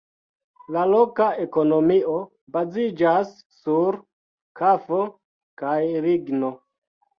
La 0.77 0.85
loka 0.93 1.27
ekonomio 1.43 2.15
baziĝas 2.57 3.37
sur 3.59 4.01
kafo 4.63 5.05
kaj 5.65 5.79
ligno. 6.11 6.55